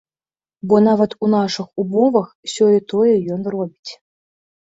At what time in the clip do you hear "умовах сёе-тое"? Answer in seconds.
1.83-3.13